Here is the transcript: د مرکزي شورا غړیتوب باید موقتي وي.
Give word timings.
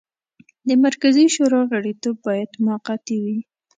د 0.67 0.69
مرکزي 0.85 1.25
شورا 1.35 1.61
غړیتوب 1.71 2.15
باید 2.27 2.51
موقتي 2.67 3.17
وي. 3.23 3.37